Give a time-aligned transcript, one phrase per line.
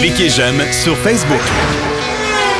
[0.00, 1.40] Cliquez j'aime sur Facebook.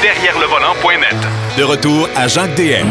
[0.03, 1.17] Derrière le volant.net.
[1.59, 2.87] De retour à Jacques DM.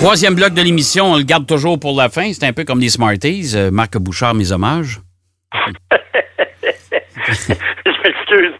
[0.00, 2.30] Troisième bloc de l'émission, on le garde toujours pour la fin.
[2.32, 3.52] C'est un peu comme des Smarties.
[3.54, 5.00] Euh, Marc Bouchard, mes hommages.
[7.26, 7.52] Je
[8.04, 8.52] m'excuse.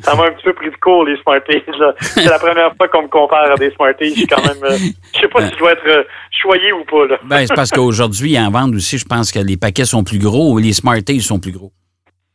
[0.00, 1.62] Ça m'a un petit peu pris de court, les Smarties.
[2.00, 4.10] C'est la première fois qu'on me compare à des Smarties.
[4.10, 4.62] Je suis quand même.
[4.62, 4.78] euh,
[5.14, 6.04] je sais pas si je dois être euh,
[6.40, 7.06] choyé ou pas.
[7.08, 7.18] Là.
[7.24, 10.58] Ben, c'est parce qu'aujourd'hui, en vente aussi, je pense que les paquets sont plus gros
[10.58, 11.72] et les Smarties sont plus gros.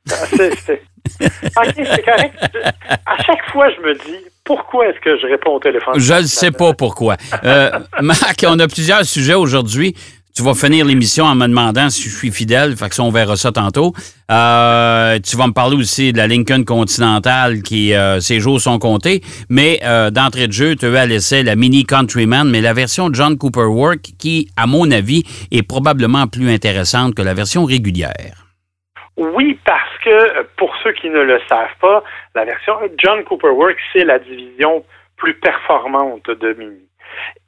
[0.07, 0.81] C'est- c'est-
[1.57, 2.35] Ok, c'est correct.
[3.05, 5.94] À chaque fois, je me dis pourquoi est-ce que je réponds au téléphone?
[5.99, 7.17] Je ne sais pas pourquoi.
[7.44, 7.70] Euh,
[8.02, 9.95] Marc, on a plusieurs sujets aujourd'hui.
[10.35, 13.11] Tu vas finir l'émission en me demandant si je suis fidèle, fait que ça, on
[13.11, 13.94] verra ça tantôt.
[14.31, 18.80] Euh, tu vas me parler aussi de la Lincoln Continental qui, euh, ses jours sont
[18.80, 19.22] comptés.
[19.49, 23.09] Mais euh, d'entrée de jeu, tu as à l'essai la Mini Countryman, mais la version
[23.13, 28.47] John Cooper Work qui, à mon avis, est probablement plus intéressante que la version régulière.
[29.16, 29.92] Oui, parce
[30.58, 32.03] pour ceux qui ne le savent pas,
[32.35, 34.83] la version John Cooper Works, c'est la division
[35.17, 36.88] plus performante de Mini.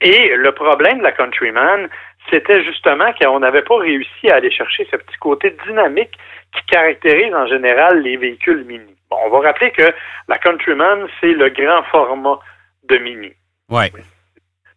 [0.02, 1.90] Et le problème de la Countryman,
[2.30, 6.18] c'était justement qu'on n'avait pas réussi à aller chercher ce petit côté dynamique
[6.56, 8.96] qui caractérise en général les véhicules Mini.
[9.10, 9.94] Bon, on va rappeler que
[10.28, 12.40] la Countryman, c'est le grand format
[12.90, 13.34] de Mini
[13.70, 13.92] Ouais.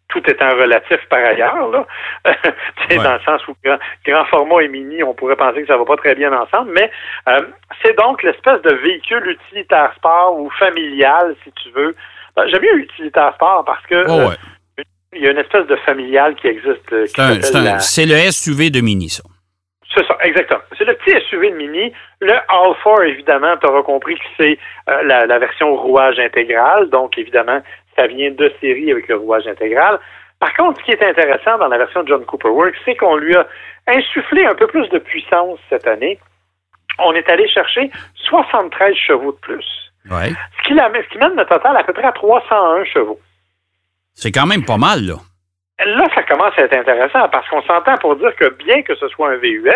[0.09, 1.85] Tout étant relatif par ailleurs, là.
[2.33, 2.41] Tu
[2.89, 3.03] sais, Ouais.
[3.03, 5.85] dans le sens où grand, grand format et mini, on pourrait penser que ça va
[5.85, 6.89] pas très bien ensemble, mais
[7.27, 7.41] euh,
[7.83, 11.95] c'est donc l'espèce de véhicule utilitaire sport ou familial, si tu veux.
[12.35, 14.83] Ben, J'aime mieux utilitaire sport parce que Oh, euh, ouais.
[15.13, 16.91] il y a une espèce de familial qui existe.
[16.93, 19.23] euh, C'est c'est la- c'est le SUV de Mini, ça.
[19.95, 20.61] c'est ça, exactement.
[20.77, 21.91] C'est le petit SUV de Mini.
[22.21, 24.57] Le Alpha, évidemment, tu auras compris que c'est
[24.89, 26.89] euh, la, la version rouage intégral.
[26.89, 27.61] Donc, évidemment,
[27.99, 29.99] ça vient de série avec le rouage intégral.
[30.39, 33.35] Par contre, ce qui est intéressant dans la version John Cooper Works, c'est qu'on lui
[33.35, 33.45] a
[33.87, 36.17] insufflé un peu plus de puissance cette année.
[36.99, 37.89] On est allé chercher
[38.29, 39.65] 73 chevaux de plus.
[40.09, 40.29] Ouais.
[40.29, 43.19] Ce qui, la- ce qui mène le total à peu près à 301 chevaux.
[44.13, 45.15] C'est quand même pas mal, là.
[45.85, 49.07] Là, ça commence à être intéressant parce qu'on s'entend pour dire que bien que ce
[49.09, 49.69] soit un VUS,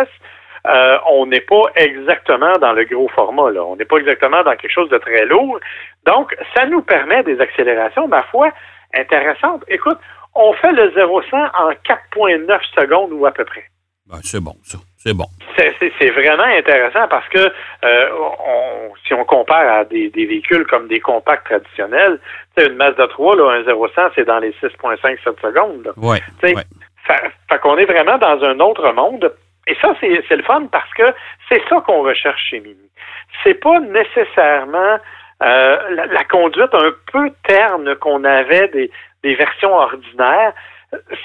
[0.68, 3.51] euh, on n'est pas exactement dans le gros format.
[3.51, 3.63] Là.
[3.63, 5.59] On n'est pas exactement dans quelque chose de très lourd.
[6.06, 8.50] Donc, ça nous permet des accélérations, ma foi,
[8.94, 9.63] intéressantes.
[9.68, 9.97] Écoute,
[10.35, 13.63] on fait le 0-100 en 4,9 secondes ou à peu près.
[14.09, 14.78] Ben, c'est bon, ça.
[14.97, 15.25] C'est bon.
[15.57, 15.74] C'est-
[16.12, 21.00] vraiment intéressant parce que euh, on- si on compare à des, des véhicules comme des
[21.00, 22.19] compacts traditionnels,
[22.56, 25.85] tu sais, une Mazda 3, là, un 0-100, c'est dans les 6,5-7 secondes.
[25.85, 25.91] là.
[25.97, 26.19] Ouais.
[26.41, 26.63] Tu sais, ouais.
[27.06, 29.34] Fait, fait qu'on est vraiment dans un autre monde.
[29.68, 31.03] Et ça, c'est c'est le fun parce que
[31.50, 32.90] c'est ça qu'on recherche chez Mini.
[33.44, 34.97] C'est pas nécessairement
[35.41, 38.91] euh, la, la conduite un peu terne qu'on avait des,
[39.24, 40.53] des versions ordinaires.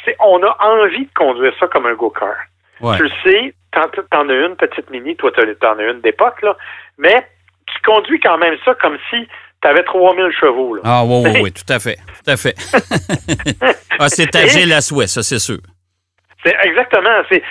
[0.05, 2.37] C'est- On a envie de conduire ça comme un go-kart.
[2.81, 2.97] Ouais.
[2.97, 6.57] Tu le sais, t'en, as une petite Mini, toi t'en t'en as une d'époque, là,
[6.97, 7.27] mais
[7.67, 9.27] tu conduis quand même ça comme si
[9.61, 10.77] tu avais 3000 chevaux.
[10.77, 10.83] Là.
[10.85, 11.97] Ah, oui, oui, oui, tout à fait.
[11.97, 12.55] Tout à fait.
[13.99, 15.59] ah, c'est agile à souhait, ça, c'est sûr.
[16.49, 17.11] C'est exactement.
[17.31, 17.43] C'est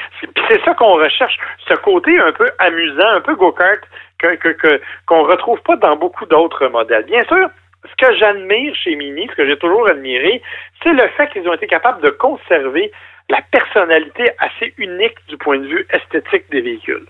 [0.49, 1.37] c'est- ça qu'on recherche,
[1.67, 3.81] ce côté un peu amusant, un peu go-kart
[4.19, 7.05] que que- que- qu'on retrouve pas dans beaucoup d'autres modèles.
[7.05, 7.47] Bien sûr,
[7.85, 10.41] ce que j'admire chez Mini, ce que j'ai toujours admiré,
[10.81, 12.91] c'est le fait qu'ils ont été capables de conserver
[13.29, 17.05] la personnalité assez unique du point de vue esthétique des véhicules.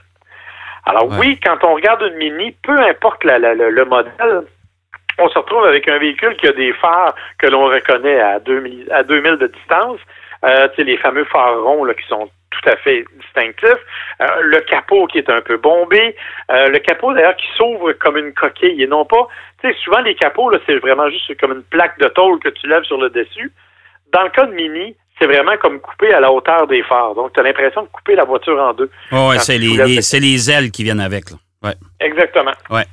[0.86, 1.18] Alors Ouais.
[1.20, 4.42] oui, quand on regarde une Mini, peu importe la- la- le- le modèle,
[5.20, 8.92] on se retrouve avec un véhicule qui a des phares que l'on reconnaît à 2000,
[8.92, 10.00] à 2000 de distance,
[10.44, 13.84] euh, les fameux phares ronds là, qui sont tout à fait distinctifs,
[14.22, 16.16] Euh, le capot qui est un peu bombé,
[16.52, 19.28] euh, le capot d'ailleurs qui s'ouvre comme une coquille et non pas,
[19.62, 22.50] tu sais, souvent les capots, là, c'est vraiment juste comme une plaque de tôle que
[22.50, 23.52] tu lèves sur le dessus.
[24.12, 27.14] Dans le cas de Mini, c'est vraiment comme coupé à la hauteur des phares.
[27.16, 28.90] Donc, tu as l'impression de couper la voiture en deux.
[29.12, 31.30] Oh, Quand c'est les, les- le- c'est les ailes qui viennent avec.
[31.32, 31.38] Là.
[31.64, 31.76] Ouais.
[32.00, 32.54] Exactement.
[32.72, 32.86] Ouais.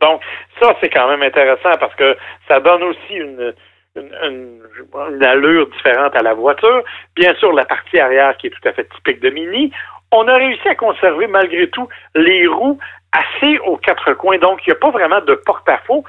[0.00, 0.22] Donc,
[0.60, 2.16] ça, c'est quand même intéressant parce que
[2.48, 3.52] ça donne aussi une,
[3.96, 6.82] une, allure différente à la voiture.
[7.14, 9.72] Bien sûr, la partie arrière qui est tout à fait typique de Mini.
[10.12, 12.78] On a réussi à conserver malgré tout les roues
[13.12, 14.38] assez aux quatre coins.
[14.38, 16.04] Donc, il n'y a pas vraiment de porte-à-faux.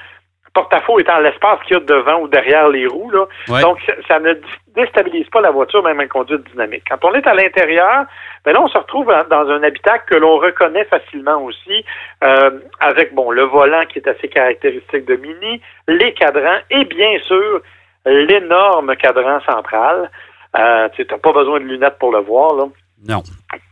[0.58, 3.12] Porte-à-faux étant l'espace qu'il y a devant ou derrière les roues.
[3.12, 3.26] Là.
[3.48, 3.62] Ouais.
[3.62, 4.34] Donc, ça, ça ne
[4.76, 6.82] déstabilise pas la voiture, même en conduite dynamique.
[6.90, 8.06] Quand on est à l'intérieur,
[8.44, 11.86] ben là, on se retrouve dans un habitacle que l'on reconnaît facilement aussi,
[12.24, 12.50] euh,
[12.80, 17.62] avec bon le volant qui est assez caractéristique de Mini, les cadrans et bien sûr
[18.08, 20.10] l'énorme cadran central.
[20.58, 22.56] Euh, tu n'as pas besoin de lunettes pour le voir.
[22.56, 22.66] Là.
[23.06, 23.22] Non.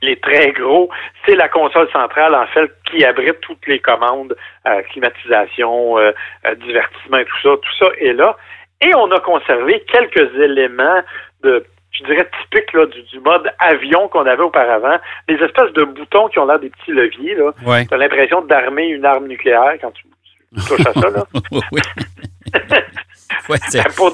[0.02, 0.90] Il est très gros.
[1.26, 4.36] C'est la console centrale, en fait, qui abrite toutes les commandes,
[4.68, 6.12] euh, climatisation, euh,
[6.46, 7.50] euh, divertissement et tout ça.
[7.50, 8.38] Tout ça est là.
[8.82, 11.02] Et on a conservé quelques éléments
[11.42, 14.98] de, je dirais, typique là, du, du mode avion qu'on avait auparavant.
[15.28, 17.36] Les espèces de boutons qui ont l'air des petits leviers.
[17.36, 17.52] Là.
[17.66, 17.86] Ouais.
[17.86, 20.04] Tu as l'impression d'armer une arme nucléaire quand tu,
[20.56, 21.10] tu touches à ça.
[21.10, 21.24] Là.
[21.72, 21.82] oui.
[23.50, 23.58] Ouais,
[23.96, 24.12] pour,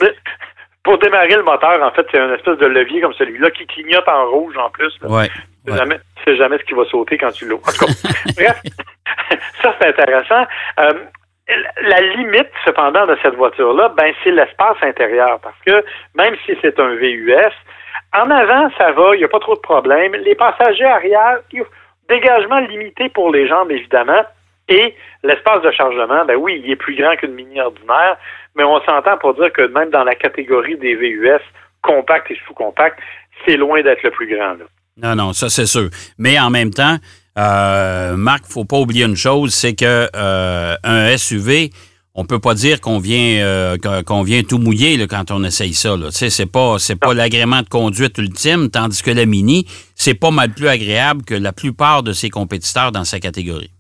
[0.84, 4.08] pour démarrer le moteur, en fait, c'est un espèce de levier comme celui-là qui clignote
[4.08, 4.94] en rouge en plus.
[5.02, 5.10] Là.
[5.10, 5.30] ouais,
[5.68, 6.36] ouais.
[6.36, 7.68] jamais, ce qui va sauter quand tu l'ouvres.
[7.68, 7.92] En tout cas,
[8.36, 8.62] bref,
[9.62, 10.48] ça c'est intéressant.
[10.80, 10.92] Euh,
[11.84, 15.40] la limite, cependant, de cette voiture-là, ben, c'est l'espace intérieur.
[15.42, 15.84] Parce que
[16.16, 17.36] même si c'est un VUS,
[18.14, 20.14] en avant, ça va, il n'y a pas trop de problème.
[20.16, 21.40] Les passagers arrière,
[22.10, 24.24] dégagement limité pour les jambes, évidemment.
[24.70, 28.18] Et l'espace de chargement, ben oui, il est plus grand qu'une mini ordinaire,
[28.56, 31.40] mais on s'entend pour dire que même dans la catégorie des VUS
[31.82, 33.00] compact et sous-compact,
[33.46, 34.54] c'est loin d'être le plus grand.
[34.54, 34.66] Là.
[34.98, 35.90] Non, non, ça c'est sûr.
[36.18, 36.98] Mais en même temps,
[37.38, 41.72] euh, Marc, faut pas oublier une chose, c'est que euh, un SUV,
[42.14, 45.74] on peut pas dire qu'on vient euh, qu'on- vient tout mouiller là, quand on essaye
[45.74, 45.96] ça.
[45.98, 49.66] Tu sais, c'est pas c'est pas l'agrément de conduite ultime, tandis que la Mini,
[49.96, 53.72] c'est pas mal plus agréable que la plupart de ses compétiteurs dans sa catégorie.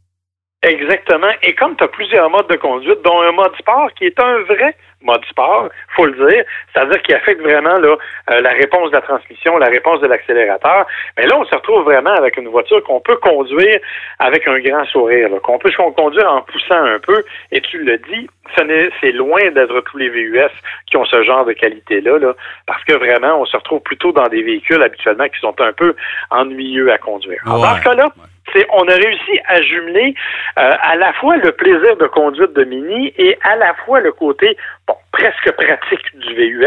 [0.64, 1.32] Exactement.
[1.42, 4.40] Et comme tu as plusieurs modes de conduite, dont un mode sport qui est un
[4.44, 7.96] vrai mode sport, faut le dire, c'est-à-dire qui affecte vraiment là,
[8.30, 10.86] euh, la réponse de la transmission, la réponse de l'accélérateur,
[11.18, 13.80] mais là, on se retrouve vraiment avec une voiture qu'on peut conduire
[14.20, 18.30] avec un grand sourire, qu'on peut conduire en poussant un peu, et tu le dis,
[18.56, 20.40] c'est loin d'être tous les VUS
[20.86, 22.34] qui ont ce genre de qualité-là, là,
[22.68, 25.96] parce que vraiment, on se retrouve plutôt dans des véhicules habituellement qui sont un peu
[26.30, 27.42] ennuyeux à conduire.
[27.48, 27.80] Alors, dans Ouais.
[27.80, 28.10] ce cas-là,
[28.54, 30.14] c'est on a réussi à jumeler
[30.60, 34.12] euh, à la fois le plaisir de conduite de Mini et à la fois le
[34.12, 34.58] côté
[34.88, 36.66] bon, presque pratique du VUS.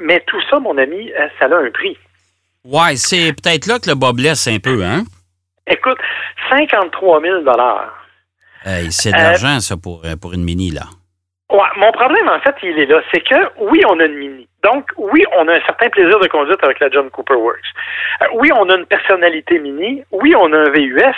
[0.00, 1.96] Mais tout ça, mon ami, euh, ça a un prix.
[2.64, 5.04] Ouais, c'est peut-être là que le bas blesse un peu, hein?
[5.66, 5.98] Écoute,
[6.50, 7.34] 53 000
[8.64, 10.84] Hey, c'est de Euh, l'argent, ça, pour, pour une Mini, là.
[11.50, 13.00] Ouais, mon problème, en fait, il est là.
[13.12, 14.48] C'est que, oui, on a une Mini.
[14.64, 17.60] Donc, oui, on a un certain plaisir de conduite avec la John Cooper Works.
[18.22, 20.02] Euh, oui, on a une personnalité Mini.
[20.10, 21.14] Oui, on a un VUS.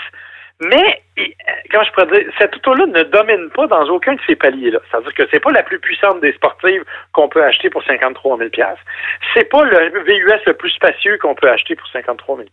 [0.61, 1.25] Mais, euh,
[1.71, 4.81] comment je pourrais dire, cette auto-là ne domine pas dans aucun de ces paliers-là.
[4.91, 8.51] C'est-à-dire que c'est pas la plus puissante des sportives qu'on peut acheter pour 53 000
[9.35, 12.49] C'est pas le VUS le plus spacieux qu'on peut acheter pour 53 000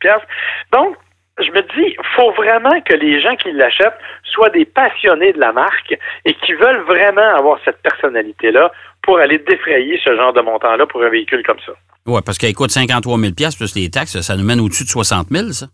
[0.71, 0.95] Donc,
[1.39, 5.51] je me dis, faut vraiment que les gens qui l'achètent soient des passionnés de la
[5.51, 8.71] marque et qui veulent vraiment avoir cette personnalité-là
[9.03, 11.73] pour aller défrayer ce genre de montant-là pour un véhicule comme ça.
[12.05, 15.27] Ouais, parce qu'elle coûte 53 000 plus les taxes, ça nous mène au-dessus de 60
[15.29, 15.67] 000, ça.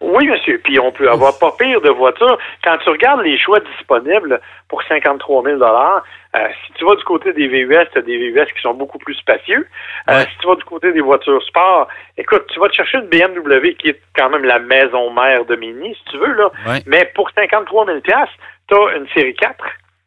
[0.00, 0.58] Oui, monsieur.
[0.62, 2.38] Puis on peut avoir pas pire de voitures.
[2.62, 7.32] Quand tu regardes les choix disponibles pour 53 000 euh, si tu vas du côté
[7.32, 9.66] des VUS, tu as des VUS qui sont beaucoup plus spacieux.
[10.08, 10.26] Euh, Ouais.
[10.30, 13.74] si tu vas du côté des voitures sport, écoute, tu vas te chercher une BMW
[13.74, 16.50] qui est quand même la maison mère de Mini, si tu veux, là.
[16.66, 16.80] Ouais.
[16.86, 19.64] Mais pour 53 000 tu as une série 4.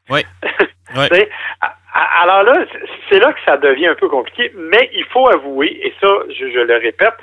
[0.09, 0.21] Oui.
[0.95, 1.29] Ouais.
[2.21, 2.65] Alors là,
[3.09, 6.49] c'est là que ça devient un peu compliqué, mais il faut avouer, et ça, je,
[6.49, 7.13] je le répète,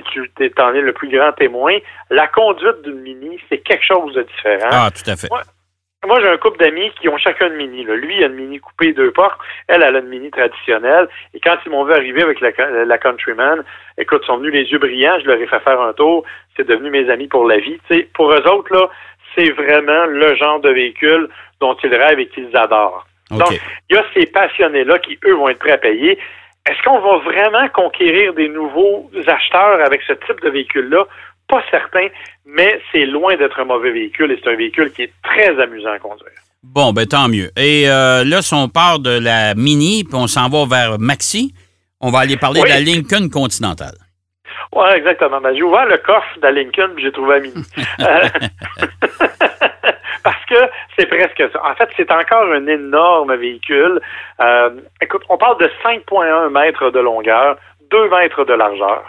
[0.00, 1.76] puis tu t'en es le plus grand témoin,
[2.10, 4.68] la conduite d'une Mini, c'est quelque chose de différent.
[4.70, 5.28] Ah, tout à fait.
[6.04, 7.84] Moi, j'ai un couple d'amis qui ont chacun une Mini.
[7.84, 7.94] Là.
[7.94, 9.38] Lui, il a une Mini coupée deux portes.
[9.68, 11.08] Elle, elle a une Mini traditionnelle.
[11.32, 12.50] Et quand ils m'ont vu arriver avec la,
[12.84, 13.62] la Countryman,
[13.98, 15.20] écoute, ils sont venus les yeux brillants.
[15.20, 16.24] Je leur ai fait faire un tour.
[16.56, 17.78] C'est devenu mes amis pour la vie.
[18.14, 18.88] Pour eux autres, là,
[19.36, 21.28] c'est vraiment le genre de véhicule
[21.60, 23.06] dont ils rêvent et qu'ils adorent.
[23.30, 26.18] Donc, il y a ces passionnés-là qui, eux, vont être prêts à payer.
[26.68, 31.04] Est-ce qu'on va vraiment conquérir des nouveaux acheteurs avec ce type de véhicule-là?
[31.48, 32.06] Pas certain,
[32.46, 35.90] mais c'est loin d'être un mauvais véhicule et c'est un véhicule qui est très amusant
[35.90, 36.30] à conduire.
[36.62, 37.50] Bon, ben tant mieux.
[37.56, 41.52] Et euh, là, si on part de la Mini, puis on s'en va vers Maxi,
[42.00, 42.68] on va aller parler Oui.
[42.70, 43.94] de la Lincoln Continental.
[44.74, 45.40] Oui, exactement.
[45.40, 47.64] Ben, j'ai ouvert le coffre de la Lincoln puis j'ai trouvé la Mini.
[48.00, 48.28] Euh,
[50.24, 50.54] Parce que
[50.98, 51.60] c'est presque ça.
[51.64, 54.00] En fait, c'est encore un énorme véhicule.
[54.40, 54.70] Euh,
[55.00, 57.56] écoute, on parle de 5,1 mètres de longueur,
[57.90, 59.02] 2 mètres de largeur.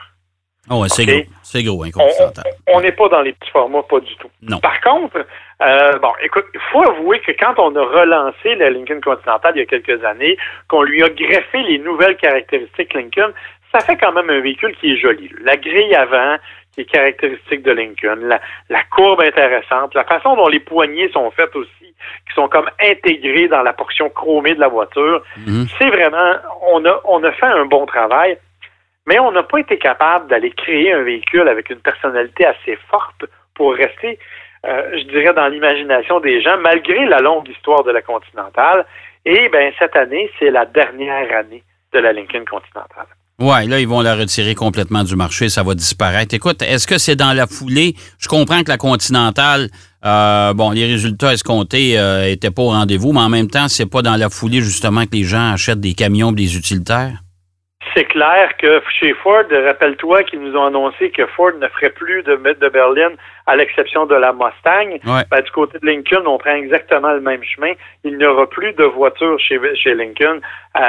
[0.70, 1.20] Oh, ouais, c'est gros.
[1.42, 2.46] C'est gros, un On- Continental.
[2.72, 4.30] On n'est pas dans les petits formats, pas du tout.
[4.44, 4.60] Non.
[4.60, 5.18] Par contre,
[5.62, 9.60] euh, bon, écoute, il faut avouer que quand on a relancé la Lincoln Continental il
[9.60, 10.38] y a quelques années,
[10.70, 13.34] qu'on lui a greffé les nouvelles caractéristiques Lincoln,
[13.74, 15.30] ça fait quand même un véhicule qui est joli.
[15.42, 16.38] La grille avant,
[16.74, 21.30] qui est caractéristique de Lincoln, la, la courbe intéressante, la façon dont les poignées sont
[21.32, 21.94] faites aussi,
[22.27, 25.68] qui sont comme intégrées dans la portion chromée de la voiture, Mhm.
[25.77, 26.34] c'est vraiment,
[26.68, 28.38] on a, on a fait un bon travail,
[29.06, 33.25] mais on n'a pas été capable d'aller créer un véhicule avec une personnalité assez forte
[33.53, 34.18] pour rester,
[34.65, 38.86] euh, je dirais, dans l'imagination des gens, malgré la longue histoire de la Continentale.
[39.25, 41.63] Et ben cette année, c'est la dernière année
[41.94, 43.06] de la Lincoln Continental.
[43.40, 46.36] Oui, là, ils vont la retirer complètement du marché, ça va disparaître.
[46.36, 47.96] Écoute, est-ce que c'est dans la foulée?
[48.20, 49.70] Je comprends que la Continentale,
[50.06, 53.88] euh, bon, les résultats escomptés euh, étaient pas au rendez-vous, mais en même temps, c'est
[53.88, 57.24] pas dans la foulée, justement, que les gens achètent des camions des utilitaires?
[57.95, 62.23] C'est clair que chez Ford, rappelle-toi qu'ils nous ont annoncé que Ford ne ferait plus
[62.23, 65.00] de de berline à l'exception de la Mustang.
[65.29, 67.73] Ben, du côté de Lincoln, on prend exactement le même chemin.
[68.03, 70.39] Il n'y aura plus de voitures chez, chez Lincoln.
[70.77, 70.81] Euh,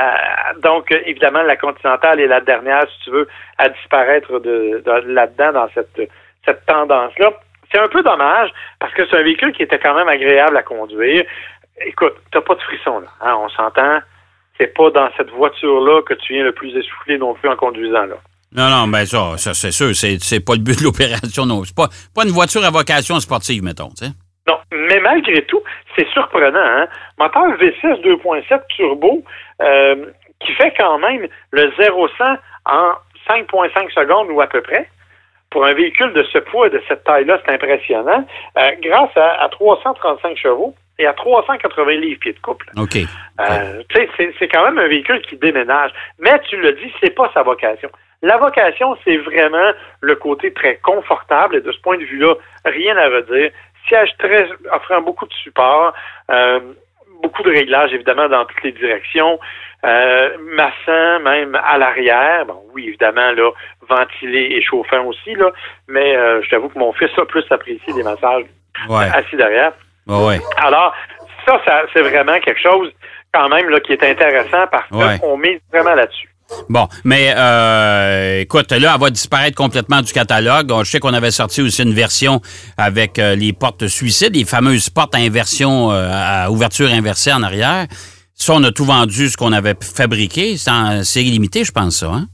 [0.62, 5.68] donc, évidemment, la Continental est la dernière, si tu veux, à disparaître de, là-dedans dans
[5.74, 6.10] cette,
[6.44, 7.32] cette tendance-là.
[7.72, 10.62] C'est un peu dommage parce que c'est un véhicule qui était quand même agréable à
[10.62, 11.24] conduire.
[11.84, 13.08] Écoute, t'as pas de frisson, là.
[13.20, 13.98] Hein, on s'entend.
[14.64, 18.06] C'est pas dans cette voiture-là que tu viens le plus essoufflé non plus en conduisant,
[18.06, 18.16] là.
[18.56, 21.64] Non, non, ben ça, ça c'est sûr, c'est, c'est pas le but de l'opération, non.
[21.64, 24.12] C'est pas, pas une voiture à vocation sportive, mettons, tu sais.
[24.48, 25.60] Non, mais malgré tout,
[25.94, 26.86] c'est surprenant, hein?
[27.18, 29.22] Moteur V6 2.7 turbo,
[29.60, 30.06] euh,
[30.40, 32.92] qui fait quand même le 0-100 en
[33.28, 34.88] 5.5 secondes ou à peu près.
[35.50, 38.26] Pour un véhicule de ce poids et de cette taille-là, c'est impressionnant.
[38.56, 42.66] Euh, grâce à, à 335 chevaux, et à 380 livres pieds de couple.
[42.76, 42.96] OK.
[43.40, 43.82] Euh,
[44.38, 45.90] c'est quand même un véhicule qui déménage.
[46.18, 47.90] Mais tu le dis, c'est pas sa vocation.
[48.22, 52.34] La vocation, c'est vraiment le côté très confortable et de ce point de vue-là,
[52.64, 53.50] rien à redire.
[53.86, 55.92] Siège très offrant beaucoup de support,
[56.30, 56.60] euh,
[57.22, 59.38] beaucoup de réglages évidemment dans toutes les directions,
[59.84, 62.46] euh, massant même à l'arrière.
[62.46, 63.50] Bon, oui, évidemment là,
[63.86, 65.52] ventilé et chauffant aussi là,
[65.88, 68.46] mais euh, je t'avoue que mon fils a plus apprécié des massages
[68.88, 69.74] assis derrière.
[70.56, 70.92] Alors,
[71.46, 72.90] ça, ça c'est vraiment quelque chose
[73.32, 74.88] quand même là, qui est intéressant parce
[75.20, 76.28] qu'on met vraiment là-dessus.
[76.68, 80.72] Bon, mais euh, écoute, là, elle va disparaître complètement du catalogue.
[80.84, 82.40] Je sais qu'on avait sorti aussi une version
[82.76, 87.42] avec euh, les portes suicides, les fameuses portes à inversion, euh, à ouverture inversée en
[87.42, 87.86] arrière.
[88.34, 90.56] Ça, on a tout vendu ce qu'on avait fabriqué.
[90.56, 92.26] C'est limitée, je pense, ça, hein?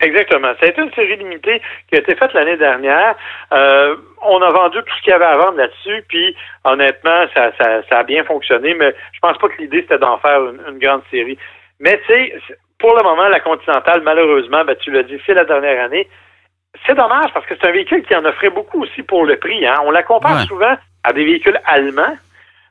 [0.00, 0.52] Exactement.
[0.60, 3.16] Ça a été une série limitée qui a été faite l'année dernière.
[3.52, 7.50] Euh, on a vendu tout ce qu'il y avait à vendre là-dessus, puis honnêtement, ça,
[7.58, 11.02] ça, a bien fonctionné, mais je pense pas que l'idée c'était d'en faire une, grande
[11.10, 11.36] série.
[11.80, 12.34] Mais tu sais,
[12.78, 16.08] pour le moment, la Continentale, malheureusement, ben, tu l'as dit, c'est la dernière année.
[16.86, 19.66] C'est dommage parce que c'est un véhicule qui en offrait beaucoup aussi pour le prix.
[19.66, 19.80] Hein.
[19.84, 22.16] On la compare souvent à des véhicules allemands.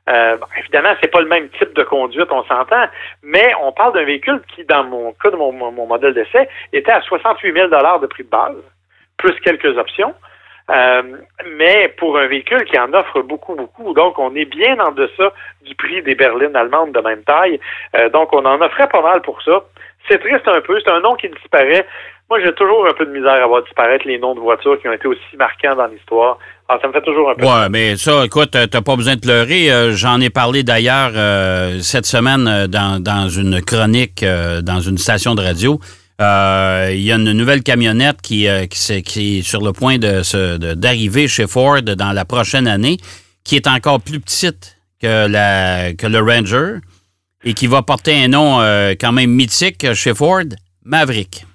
[0.08, 2.86] Euh, évidemment, c'est pas le même type de conduite, on s'entend,
[3.22, 7.02] mais on parle d'un véhicule qui, dans mon cas de mon, modèle d'essai, était à
[7.02, 8.56] 68 000 de prix de base,
[9.18, 10.14] plus quelques options.
[10.70, 11.02] Euh,
[11.56, 15.32] mais pour un véhicule qui en offre beaucoup, beaucoup, donc on est bien en deçà
[15.62, 17.58] du prix des berlines allemandes de même taille.
[17.96, 19.64] Euh, donc on en offrait pas mal pour ça.
[20.08, 21.86] C'est triste un peu, c'est un nom qui disparaît.
[22.28, 24.88] Moi, j'ai toujours un peu de misère à voir disparaître les noms de voitures qui
[24.88, 26.38] ont été aussi marquants dans l'histoire.
[26.68, 27.46] Alors, ça me fait toujours un peu.
[27.46, 29.72] Ouais, mais ça, écoute, t'as pas besoin de pleurer.
[29.72, 34.22] Euh, j'en ai parlé d'ailleurs euh, cette semaine euh, dans, dans une chronique
[34.62, 35.80] dans une station de radio.
[36.20, 41.28] Il y a une nouvelle camionnette qui, qui, qui est sur le point de d'arriver
[41.28, 42.98] chez Ford dans la prochaine année,
[43.44, 46.80] qui est encore plus petite que, la, que le Ranger
[47.44, 48.58] et qui va porter un nom
[49.00, 50.48] quand même mythique chez Ford,
[50.84, 51.46] Maverick.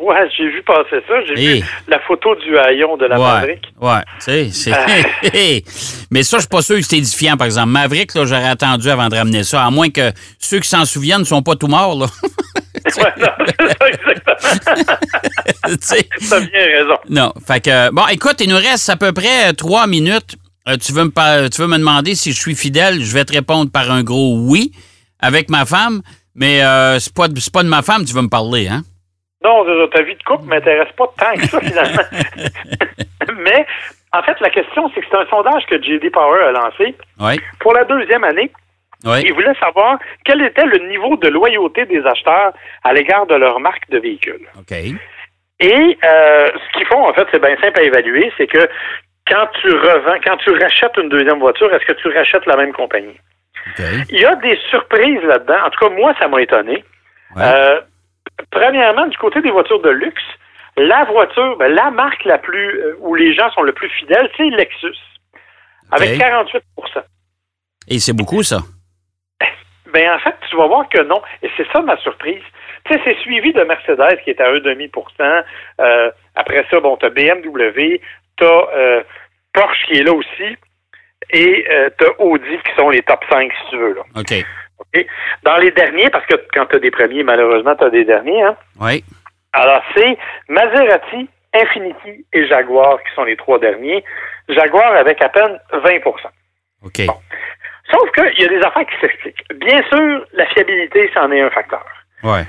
[0.00, 1.14] Ouais, j'ai vu passer ça.
[1.26, 3.62] J'ai vu la photo du haillon de la Maverick.
[3.80, 4.86] Ouais, tu sais, ah.
[6.10, 7.68] Mais ça, je suis pas sûr que c'est édifiant, par exemple.
[7.68, 11.20] Maverick, là, j'aurais attendu avant de ramener ça, à moins que ceux qui s'en souviennent
[11.20, 12.06] ne sont pas tout morts, là.
[12.96, 14.96] ouais, non, c'est ça, exactement.
[16.30, 16.96] T'as bien raison.
[17.08, 20.36] Non, fait que, bon, écoute, il nous reste à peu près trois minutes.
[20.68, 23.02] Euh, tu, veux me, tu veux me demander si je suis fidèle?
[23.02, 24.72] Je vais te répondre par un gros oui
[25.20, 26.02] avec ma femme,
[26.34, 28.82] mais euh, c'est pas, pas de ma femme tu veux me parler, hein?
[29.44, 32.02] Non, ta vie de couple m'intéresse pas tant que ça, finalement.
[33.36, 33.66] Mais,
[34.12, 36.10] en fait, la question, c'est que c'est un sondage que J.D.
[36.10, 36.94] Power a lancé.
[37.60, 38.50] Pour la deuxième année,
[39.04, 42.52] il voulait savoir quel était le niveau de loyauté des acheteurs
[42.84, 44.48] à l'égard de leur marque de véhicule.
[45.60, 48.68] Et euh, ce qu'ils font, en fait, c'est bien simple à évaluer, c'est que
[49.26, 52.72] quand tu revends, quand tu rachètes une deuxième voiture, est-ce que tu rachètes la même
[52.72, 53.18] compagnie?
[54.10, 55.66] Il y a des surprises là-dedans.
[55.66, 56.84] En tout cas, moi, ça m'a étonné.
[57.36, 57.80] Euh,
[58.50, 60.22] Premièrement, du côté des voitures de luxe,
[60.76, 64.28] la voiture, ben, la marque la plus euh, où les gens sont le plus fidèles,
[64.36, 64.96] c'est Lexus,
[65.90, 66.60] avec 48%
[67.88, 68.58] Et c'est beaucoup, ça?
[69.92, 71.22] Ben, en fait, tu vas voir que non.
[71.42, 72.42] Et c'est ça ma surprise.
[72.84, 75.44] Tu sais, c'est suivi de Mercedes qui est à 1,5%
[75.80, 78.00] euh, Après ça, bon, tu as BMW,
[78.36, 79.02] tu as euh,
[79.52, 80.56] Porsche qui est là aussi,
[81.30, 83.94] et euh, tu as Audi qui sont les top 5, si tu veux.
[83.94, 84.02] Là.
[84.16, 84.44] OK.
[85.42, 88.42] Dans les derniers, parce que quand tu as des premiers, malheureusement, tu as des derniers.
[88.42, 88.56] Hein?
[88.80, 89.04] Oui.
[89.52, 94.04] Alors, c'est Maserati, Infiniti et Jaguar qui sont les trois derniers.
[94.48, 95.88] Jaguar avec à peine 20
[96.84, 97.00] OK.
[97.90, 99.44] Sauf qu'il y a des affaires qui s'expliquent.
[99.56, 101.84] Bien sûr, la fiabilité, c'en est un facteur.
[102.22, 102.44] Ouais.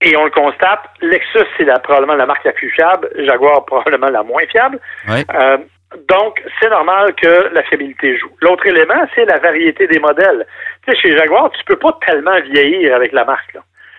[0.00, 4.22] Et on le constate, Lexus, c'est probablement la marque la plus fiable, Jaguar, probablement la
[4.22, 4.78] moins fiable.
[5.08, 5.24] Ouais.
[5.34, 5.58] Euh,
[6.08, 8.30] donc, c'est normal que la fiabilité joue.
[8.40, 10.46] L'autre élément, c'est la variété des modèles.
[10.88, 13.56] Tu sais, chez Jaguar, tu peux pas tellement vieillir avec la marque.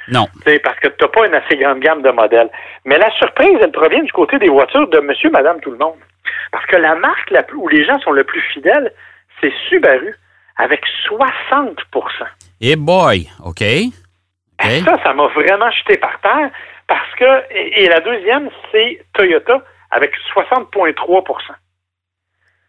[0.08, 0.25] Non.
[0.63, 2.50] Parce que tu n'as pas une assez grande gamme de modèles.
[2.86, 6.00] Mais la surprise, elle provient du côté des voitures de monsieur, madame, tout le monde.
[6.51, 8.91] Parce que la marque la plus, où les gens sont le plus fidèles,
[9.39, 10.15] c'est Subaru,
[10.58, 11.75] avec 60%
[12.62, 13.63] Eh boy, OK.
[14.60, 16.50] Ça, ça m'a vraiment jeté par terre
[16.88, 21.24] parce que, et, la deuxième, c'est Toyota avec 60,3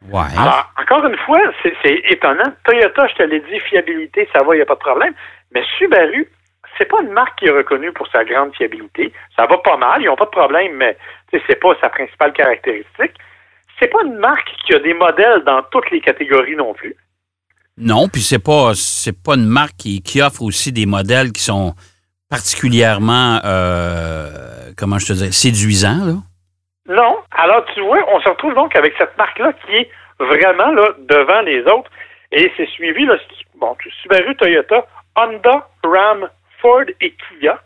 [0.08, 0.22] Ouais.
[0.36, 2.52] Alors, encore une fois, c'est étonnant.
[2.64, 5.12] Toyota, je te l'ai dit, fiabilité, ça va, il n'y a pas de problème.
[5.54, 6.26] Mais Subaru,
[6.78, 9.12] c'est pas une marque qui est reconnue pour sa grande fiabilité.
[9.36, 10.96] Ça va pas mal, ils n'ont pas de problème, mais
[11.30, 13.12] c'est pas sa principale caractéristique.
[13.78, 16.96] C'est pas une marque qui a des modèles dans toutes les catégories non plus.
[17.76, 21.74] Non, puis c'est pas c'est pas une marque qui, offre aussi des modèles qui sont
[22.28, 26.14] particulièrement euh, comment je te dis séduisants là.
[26.90, 27.18] Non.
[27.30, 31.40] Alors tu vois, on se retrouve donc avec cette marque-là qui est vraiment là devant
[31.42, 31.90] les autres.
[32.32, 33.16] Et c'est suivi là,
[33.56, 36.28] bon, Subaru, Toyota, Honda, Ram,
[36.60, 37.60] Ford et Kia.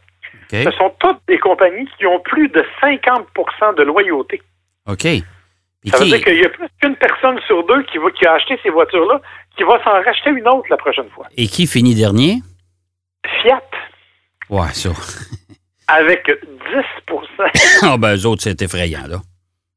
[0.51, 4.41] Ce sont toutes des compagnies qui ont plus de 50% de loyauté.
[4.87, 5.03] OK.
[5.87, 8.35] ça veut dire qu'il y a plus qu'une personne sur deux qui, va, qui a
[8.35, 9.21] acheté ces voitures-là
[9.57, 11.27] qui va s'en racheter une autre la prochaine fois.
[11.37, 12.37] Et qui finit dernier?
[13.43, 13.63] Fiat.
[14.51, 14.91] Ouais, ça.
[15.89, 16.39] Avec 10%
[17.83, 19.17] Ah, ben, eux autres, c'est effrayant, là.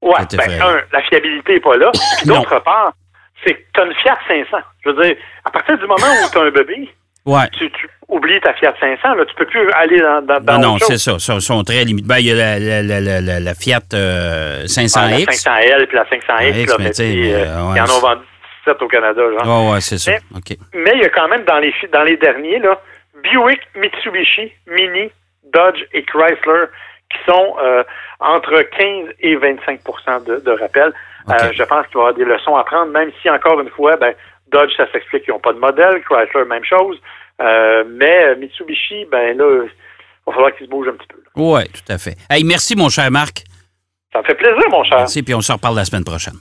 [0.01, 1.91] Ouais, ben, un, la fiabilité n'est pas là.
[2.25, 2.93] d'autre part,
[3.43, 4.57] c'est que tu as une Fiat 500.
[4.83, 6.89] Je veux dire, à partir du moment où tu as un bébé,
[7.25, 7.49] ouais.
[7.57, 7.69] tu,
[8.07, 10.97] oublies ta Fiat 500, là, tu peux plus aller dans, dans, dans Non, non, c'est
[10.97, 11.13] ça.
[11.13, 12.07] Ils sont, très limités.
[12.07, 14.93] Ben, il y a la, la, la, la Fiat 500X.
[14.95, 16.67] Ah, la 500L puis la 500X.
[16.67, 18.23] là, euh, ils en ont vendu
[18.81, 19.21] au Canada.
[19.43, 19.71] Genre.
[19.71, 20.11] ouais, c'est ça.
[20.73, 22.79] Mais, il y a quand même dans les, dans les derniers, là,
[23.23, 25.09] Buick, Mitsubishi, Mini,
[25.53, 26.65] Dodge et Chrysler
[27.11, 27.83] qui sont euh,
[28.19, 29.79] entre 15 et 25
[30.25, 30.93] de, de rappel.
[31.29, 33.69] Euh, je pense qu'il va y avoir des leçons à prendre, même si, encore une
[33.69, 34.13] fois, ben,
[34.51, 36.99] Dodge, ça s'explique qu'ils n'ont pas de modèle, Chrysler, même chose.
[37.41, 39.69] Euh, mais Mitsubishi, ben là, il
[40.25, 41.19] va falloir qu'ils se bougent un petit peu.
[41.35, 42.15] Oui, tout à fait.
[42.29, 43.43] Hey, merci, mon cher Marc.
[44.11, 44.97] Ça me fait plaisir, mon cher.
[44.97, 46.37] Merci, puis on se reparle la semaine prochaine.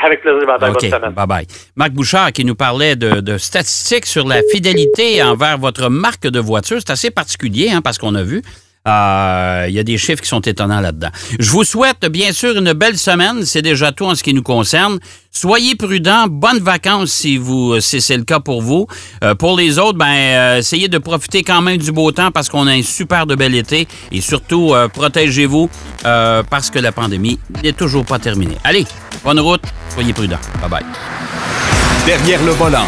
[0.00, 1.46] Avec plaisir, okay, bye bye.
[1.74, 6.78] Marc Bouchard qui nous parlait de, statistiques sur la fidélité envers votre marque de voiture.
[6.78, 8.42] C'est assez particulier hein, parce qu'on a vu.
[8.88, 11.10] Euh, il y a des chiffres qui sont étonnants là-dedans.
[11.38, 13.44] Je vous souhaite bien sûr une belle semaine.
[13.44, 14.98] C'est déjà tout en ce qui nous concerne.
[15.30, 16.26] Soyez prudents.
[16.28, 18.86] Bonnes vacances si vous si c'est le cas pour vous.
[19.22, 22.48] Euh, pour les autres, ben euh, essayez de profiter quand même du beau temps parce
[22.48, 25.68] qu'on a un super de bel été et surtout protégez-vous
[26.02, 28.56] parce que la pandémie n'est toujours pas terminée.
[28.64, 28.86] Allez,
[29.22, 29.62] bonne route.
[29.90, 30.40] Soyez prudents.
[30.60, 30.84] Bye bye.
[32.06, 32.86] Derrière le volant.